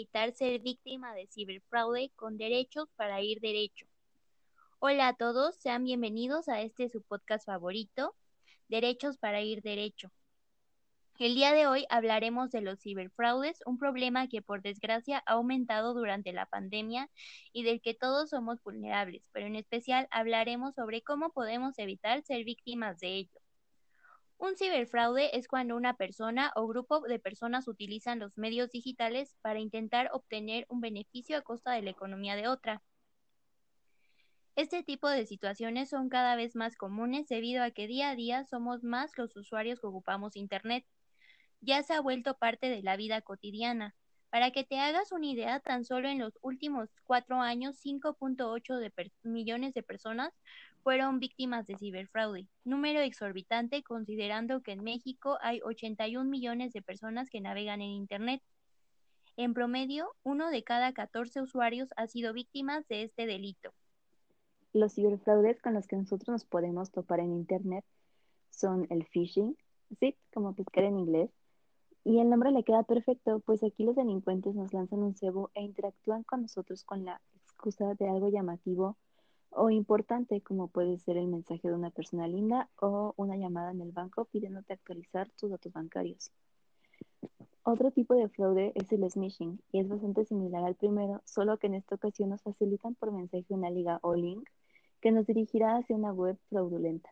evitar 0.00 0.32
ser 0.32 0.60
víctima 0.60 1.14
de 1.14 1.26
ciberfraude 1.26 2.10
con 2.16 2.38
derechos 2.38 2.88
para 2.96 3.20
ir 3.20 3.38
derecho. 3.40 3.86
Hola 4.78 5.08
a 5.08 5.14
todos, 5.14 5.56
sean 5.56 5.84
bienvenidos 5.84 6.48
a 6.48 6.62
este 6.62 6.88
su 6.88 7.02
podcast 7.02 7.44
favorito, 7.44 8.16
Derechos 8.68 9.18
para 9.18 9.42
ir 9.42 9.60
derecho. 9.60 10.10
El 11.18 11.34
día 11.34 11.52
de 11.52 11.66
hoy 11.66 11.84
hablaremos 11.90 12.50
de 12.50 12.62
los 12.62 12.80
ciberfraudes, 12.80 13.58
un 13.66 13.76
problema 13.76 14.26
que 14.26 14.40
por 14.40 14.62
desgracia 14.62 15.22
ha 15.26 15.32
aumentado 15.32 15.92
durante 15.92 16.32
la 16.32 16.46
pandemia 16.46 17.10
y 17.52 17.64
del 17.64 17.82
que 17.82 17.92
todos 17.92 18.30
somos 18.30 18.62
vulnerables, 18.62 19.28
pero 19.32 19.48
en 19.48 19.56
especial 19.56 20.08
hablaremos 20.10 20.76
sobre 20.76 21.02
cómo 21.02 21.30
podemos 21.30 21.78
evitar 21.78 22.22
ser 22.22 22.44
víctimas 22.44 23.00
de 23.00 23.08
ello. 23.16 23.39
Un 24.40 24.56
ciberfraude 24.56 25.36
es 25.36 25.48
cuando 25.48 25.76
una 25.76 25.98
persona 25.98 26.50
o 26.56 26.66
grupo 26.66 27.02
de 27.02 27.18
personas 27.18 27.68
utilizan 27.68 28.18
los 28.18 28.38
medios 28.38 28.70
digitales 28.70 29.36
para 29.42 29.60
intentar 29.60 30.08
obtener 30.14 30.64
un 30.70 30.80
beneficio 30.80 31.36
a 31.36 31.42
costa 31.42 31.72
de 31.72 31.82
la 31.82 31.90
economía 31.90 32.36
de 32.36 32.48
otra. 32.48 32.82
Este 34.56 34.82
tipo 34.82 35.10
de 35.10 35.26
situaciones 35.26 35.90
son 35.90 36.08
cada 36.08 36.36
vez 36.36 36.56
más 36.56 36.76
comunes 36.76 37.28
debido 37.28 37.62
a 37.62 37.70
que 37.70 37.86
día 37.86 38.08
a 38.08 38.16
día 38.16 38.44
somos 38.46 38.82
más 38.82 39.12
los 39.18 39.36
usuarios 39.36 39.78
que 39.78 39.88
ocupamos 39.88 40.36
Internet. 40.36 40.86
Ya 41.60 41.82
se 41.82 41.92
ha 41.92 42.00
vuelto 42.00 42.38
parte 42.38 42.70
de 42.70 42.82
la 42.82 42.96
vida 42.96 43.20
cotidiana. 43.20 43.94
Para 44.30 44.52
que 44.52 44.64
te 44.64 44.78
hagas 44.78 45.12
una 45.12 45.26
idea, 45.26 45.60
tan 45.60 45.84
solo 45.84 46.08
en 46.08 46.18
los 46.18 46.38
últimos 46.40 46.88
cuatro 47.04 47.42
años, 47.42 47.76
5.8 47.84 48.90
millones 49.22 49.74
de 49.74 49.82
personas 49.82 50.32
fueron 50.82 51.20
víctimas 51.20 51.66
de 51.66 51.76
ciberfraude, 51.76 52.48
número 52.64 53.00
exorbitante 53.00 53.82
considerando 53.82 54.62
que 54.62 54.72
en 54.72 54.82
México 54.82 55.38
hay 55.42 55.60
81 55.62 56.28
millones 56.28 56.72
de 56.72 56.82
personas 56.82 57.30
que 57.30 57.40
navegan 57.40 57.80
en 57.80 57.90
Internet. 57.90 58.42
En 59.36 59.54
promedio, 59.54 60.08
uno 60.22 60.50
de 60.50 60.64
cada 60.64 60.92
14 60.92 61.40
usuarios 61.40 61.90
ha 61.96 62.06
sido 62.06 62.32
víctima 62.32 62.84
de 62.88 63.04
este 63.04 63.26
delito. 63.26 63.72
Los 64.72 64.94
ciberfraudes 64.94 65.60
con 65.60 65.74
los 65.74 65.86
que 65.86 65.96
nosotros 65.96 66.28
nos 66.28 66.44
podemos 66.44 66.90
topar 66.90 67.20
en 67.20 67.32
Internet 67.32 67.84
son 68.50 68.86
el 68.90 69.04
phishing, 69.06 69.56
sí, 69.98 70.16
como 70.32 70.54
pescar 70.54 70.84
en 70.84 70.98
inglés, 70.98 71.30
y 72.04 72.18
el 72.18 72.30
nombre 72.30 72.50
le 72.50 72.64
queda 72.64 72.82
perfecto, 72.82 73.40
pues 73.40 73.62
aquí 73.62 73.84
los 73.84 73.96
delincuentes 73.96 74.54
nos 74.54 74.72
lanzan 74.72 75.00
un 75.00 75.14
cebo 75.14 75.50
e 75.54 75.62
interactúan 75.62 76.22
con 76.22 76.42
nosotros 76.42 76.82
con 76.84 77.04
la 77.04 77.20
excusa 77.34 77.94
de 77.94 78.08
algo 78.08 78.30
llamativo 78.30 78.96
o 79.50 79.70
importante 79.70 80.40
como 80.40 80.68
puede 80.68 80.98
ser 80.98 81.16
el 81.16 81.26
mensaje 81.26 81.68
de 81.68 81.74
una 81.74 81.90
persona 81.90 82.26
linda 82.26 82.68
o 82.80 83.14
una 83.16 83.36
llamada 83.36 83.72
en 83.72 83.80
el 83.80 83.92
banco 83.92 84.24
pidiéndote 84.26 84.72
actualizar 84.72 85.30
tus 85.30 85.50
datos 85.50 85.72
bancarios. 85.72 86.30
Otro 87.62 87.90
tipo 87.90 88.14
de 88.14 88.28
fraude 88.28 88.72
es 88.74 88.90
el 88.92 89.08
smishing 89.10 89.60
y 89.70 89.80
es 89.80 89.88
bastante 89.88 90.24
similar 90.24 90.64
al 90.64 90.76
primero, 90.76 91.20
solo 91.24 91.58
que 91.58 91.66
en 91.66 91.74
esta 91.74 91.96
ocasión 91.96 92.30
nos 92.30 92.42
facilitan 92.42 92.94
por 92.94 93.12
mensaje 93.12 93.44
una 93.50 93.70
liga 93.70 93.98
o 94.02 94.14
link 94.14 94.48
que 95.00 95.12
nos 95.12 95.26
dirigirá 95.26 95.76
hacia 95.76 95.96
una 95.96 96.12
web 96.12 96.38
fraudulenta. 96.48 97.10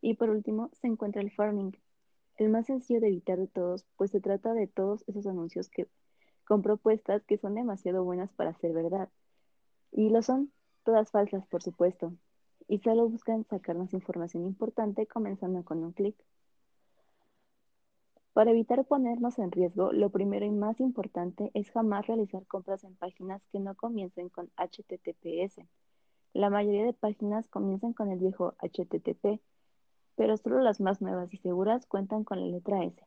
Y 0.00 0.14
por 0.14 0.30
último 0.30 0.70
se 0.74 0.86
encuentra 0.86 1.22
el 1.22 1.30
farming, 1.30 1.72
el 2.36 2.50
más 2.50 2.66
sencillo 2.66 3.00
de 3.00 3.08
evitar 3.08 3.38
de 3.38 3.46
todos, 3.46 3.86
pues 3.96 4.10
se 4.10 4.20
trata 4.20 4.52
de 4.52 4.66
todos 4.66 5.04
esos 5.06 5.26
anuncios 5.26 5.68
que 5.68 5.88
con 6.44 6.62
propuestas 6.62 7.24
que 7.24 7.38
son 7.38 7.54
demasiado 7.54 8.04
buenas 8.04 8.32
para 8.32 8.54
ser 8.54 8.72
verdad. 8.72 9.08
Y 9.92 10.10
lo 10.10 10.20
son, 10.22 10.52
todas 10.84 11.10
falsas, 11.10 11.46
por 11.46 11.62
supuesto, 11.62 12.12
y 12.68 12.78
solo 12.78 13.08
buscan 13.08 13.44
sacarnos 13.44 13.92
información 13.92 14.44
importante 14.44 15.06
comenzando 15.06 15.64
con 15.64 15.82
un 15.82 15.92
clic. 15.92 16.16
Para 18.34 18.50
evitar 18.50 18.84
ponernos 18.84 19.38
en 19.38 19.52
riesgo, 19.52 19.92
lo 19.92 20.10
primero 20.10 20.44
y 20.44 20.50
más 20.50 20.80
importante 20.80 21.52
es 21.54 21.70
jamás 21.70 22.06
realizar 22.08 22.44
compras 22.46 22.82
en 22.82 22.96
páginas 22.96 23.40
que 23.52 23.60
no 23.60 23.76
comiencen 23.76 24.28
con 24.28 24.50
HTTPS. 24.56 25.64
La 26.32 26.50
mayoría 26.50 26.84
de 26.84 26.92
páginas 26.92 27.46
comienzan 27.48 27.92
con 27.92 28.10
el 28.10 28.18
viejo 28.18 28.54
HTTP, 28.58 29.40
pero 30.16 30.36
solo 30.36 30.58
las 30.60 30.80
más 30.80 31.00
nuevas 31.00 31.32
y 31.32 31.36
seguras 31.36 31.86
cuentan 31.86 32.24
con 32.24 32.40
la 32.40 32.46
letra 32.46 32.82
S, 32.82 33.00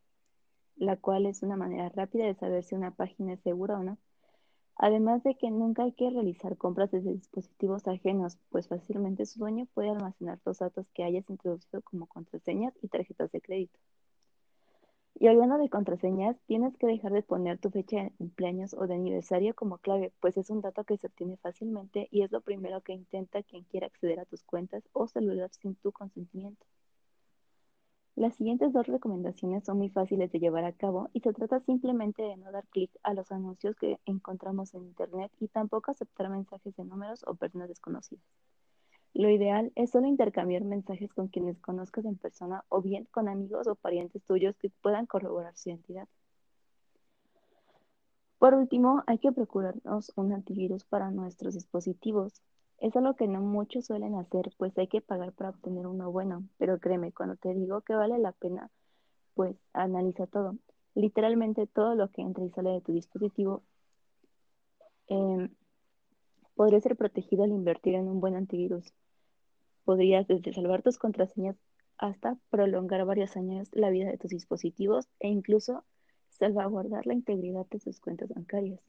la 0.76 0.96
cual 0.96 1.26
es 1.26 1.42
una 1.42 1.56
manera 1.56 1.90
rápida 1.90 2.24
de 2.24 2.34
saber 2.34 2.64
si 2.64 2.74
una 2.74 2.92
página 2.92 3.34
es 3.34 3.40
segura 3.40 3.78
o 3.78 3.82
no. 3.82 3.98
Además 4.80 5.24
de 5.24 5.34
que 5.34 5.50
nunca 5.50 5.82
hay 5.82 5.92
que 5.92 6.08
realizar 6.08 6.56
compras 6.56 6.92
desde 6.92 7.12
dispositivos 7.12 7.88
ajenos, 7.88 8.38
pues 8.48 8.68
fácilmente 8.68 9.26
su 9.26 9.40
dueño 9.40 9.66
puede 9.74 9.90
almacenar 9.90 10.38
los 10.44 10.58
datos 10.60 10.86
que 10.94 11.02
hayas 11.02 11.28
introducido 11.28 11.82
como 11.82 12.06
contraseñas 12.06 12.72
y 12.80 12.86
tarjetas 12.86 13.32
de 13.32 13.40
crédito. 13.40 13.76
Y 15.16 15.26
hablando 15.26 15.58
de 15.58 15.68
contraseñas, 15.68 16.36
tienes 16.46 16.76
que 16.76 16.86
dejar 16.86 17.12
de 17.12 17.24
poner 17.24 17.58
tu 17.58 17.70
fecha 17.70 18.04
de 18.04 18.12
cumpleaños 18.12 18.72
o 18.72 18.86
de 18.86 18.94
aniversario 18.94 19.52
como 19.52 19.78
clave, 19.78 20.12
pues 20.20 20.36
es 20.36 20.48
un 20.48 20.60
dato 20.60 20.84
que 20.84 20.96
se 20.96 21.08
obtiene 21.08 21.36
fácilmente 21.38 22.06
y 22.12 22.22
es 22.22 22.30
lo 22.30 22.40
primero 22.40 22.80
que 22.80 22.92
intenta 22.92 23.42
quien 23.42 23.64
quiera 23.64 23.88
acceder 23.88 24.20
a 24.20 24.26
tus 24.26 24.44
cuentas 24.44 24.84
o 24.92 25.08
celular 25.08 25.50
sin 25.50 25.74
tu 25.74 25.90
consentimiento. 25.90 26.64
Las 28.18 28.34
siguientes 28.34 28.72
dos 28.72 28.88
recomendaciones 28.88 29.62
son 29.62 29.78
muy 29.78 29.90
fáciles 29.90 30.32
de 30.32 30.40
llevar 30.40 30.64
a 30.64 30.72
cabo 30.72 31.08
y 31.12 31.20
se 31.20 31.32
trata 31.32 31.60
simplemente 31.60 32.20
de 32.20 32.36
no 32.36 32.50
dar 32.50 32.66
clic 32.66 32.90
a 33.04 33.14
los 33.14 33.30
anuncios 33.30 33.76
que 33.76 34.00
encontramos 34.06 34.74
en 34.74 34.86
Internet 34.86 35.30
y 35.38 35.46
tampoco 35.46 35.92
aceptar 35.92 36.28
mensajes 36.28 36.74
de 36.74 36.84
números 36.84 37.22
o 37.28 37.36
personas 37.36 37.68
desconocidas. 37.68 38.24
Lo 39.14 39.30
ideal 39.30 39.70
es 39.76 39.90
solo 39.90 40.08
intercambiar 40.08 40.64
mensajes 40.64 41.14
con 41.14 41.28
quienes 41.28 41.60
conozcas 41.60 42.06
en 42.06 42.16
persona 42.16 42.64
o 42.68 42.82
bien 42.82 43.06
con 43.12 43.28
amigos 43.28 43.68
o 43.68 43.76
parientes 43.76 44.24
tuyos 44.24 44.56
que 44.56 44.70
puedan 44.82 45.06
corroborar 45.06 45.56
su 45.56 45.68
identidad. 45.68 46.08
Por 48.40 48.54
último, 48.54 49.04
hay 49.06 49.18
que 49.18 49.30
procurarnos 49.30 50.10
un 50.16 50.32
antivirus 50.32 50.84
para 50.84 51.12
nuestros 51.12 51.54
dispositivos. 51.54 52.42
Es 52.78 52.94
algo 52.96 53.14
que 53.16 53.26
no 53.26 53.40
muchos 53.40 53.86
suelen 53.86 54.14
hacer, 54.14 54.52
pues 54.56 54.76
hay 54.78 54.86
que 54.86 55.00
pagar 55.00 55.32
para 55.32 55.50
obtener 55.50 55.86
uno 55.86 56.12
bueno. 56.12 56.48
Pero 56.58 56.78
créeme, 56.78 57.12
cuando 57.12 57.36
te 57.36 57.52
digo 57.54 57.80
que 57.82 57.94
vale 57.94 58.18
la 58.18 58.32
pena, 58.32 58.70
pues 59.34 59.56
analiza 59.72 60.26
todo. 60.26 60.56
Literalmente 60.94 61.66
todo 61.66 61.94
lo 61.94 62.10
que 62.10 62.22
entra 62.22 62.44
y 62.44 62.50
sale 62.50 62.70
de 62.70 62.80
tu 62.80 62.92
dispositivo 62.92 63.62
em, 65.08 65.48
podría 66.54 66.80
ser 66.80 66.96
protegido 66.96 67.44
al 67.44 67.50
invertir 67.50 67.94
en 67.94 68.08
un 68.08 68.20
buen 68.20 68.36
antivirus. 68.36 68.92
Podrías 69.84 70.26
desde 70.28 70.52
salvar 70.52 70.82
tus 70.82 70.98
contraseñas 70.98 71.56
hasta 71.98 72.36
prolongar 72.50 73.04
varios 73.04 73.36
años 73.36 73.68
la 73.72 73.90
vida 73.90 74.10
de 74.10 74.18
tus 74.18 74.30
dispositivos 74.30 75.08
e 75.18 75.28
incluso 75.28 75.84
salvaguardar 76.30 77.06
la 77.06 77.14
integridad 77.14 77.66
de 77.66 77.80
sus 77.80 78.00
cuentas 78.00 78.28
bancarias. 78.28 78.80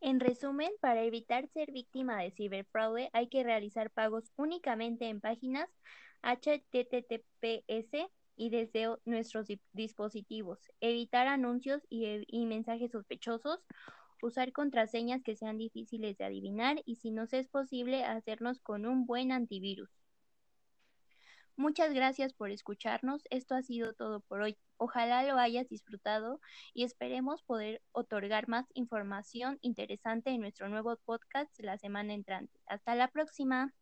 En 0.00 0.20
resumen, 0.20 0.70
para 0.80 1.02
evitar 1.02 1.48
ser 1.48 1.72
víctima 1.72 2.22
de 2.22 2.30
ciberfraude 2.30 3.10
hay 3.12 3.28
que 3.28 3.42
realizar 3.42 3.90
pagos 3.90 4.32
únicamente 4.36 5.08
en 5.08 5.20
páginas 5.20 5.68
HTTPS 6.22 8.08
y 8.36 8.50
desde 8.50 8.88
nuestros 9.04 9.48
dispositivos, 9.72 10.60
evitar 10.80 11.26
anuncios 11.26 11.82
y, 11.90 12.24
y, 12.28 12.46
mensajes 12.46 12.92
sospechosos, 12.92 13.58
usar 14.22 14.52
contraseñas 14.52 15.22
que 15.24 15.34
sean 15.34 15.58
difíciles 15.58 16.16
de 16.16 16.24
adivinar 16.24 16.80
y 16.84 16.96
si 16.96 17.10
nos 17.10 17.32
es 17.32 17.48
posible 17.48 18.04
hacernos 18.04 18.60
con 18.60 18.86
un 18.86 19.06
buen 19.06 19.32
antivirus. 19.32 19.90
Muchas 21.58 21.92
gracias 21.92 22.34
por 22.34 22.52
escucharnos. 22.52 23.24
Esto 23.30 23.56
ha 23.56 23.62
sido 23.62 23.92
todo 23.92 24.20
por 24.20 24.42
hoy. 24.42 24.56
Ojalá 24.76 25.24
lo 25.24 25.36
hayas 25.38 25.68
disfrutado 25.68 26.40
y 26.72 26.84
esperemos 26.84 27.42
poder 27.42 27.82
otorgar 27.90 28.46
más 28.46 28.66
información 28.74 29.58
interesante 29.60 30.30
en 30.30 30.40
nuestro 30.40 30.68
nuevo 30.68 30.96
podcast 31.04 31.50
la 31.58 31.76
semana 31.76 32.14
entrante. 32.14 32.60
Hasta 32.66 32.94
la 32.94 33.08
próxima. 33.08 33.74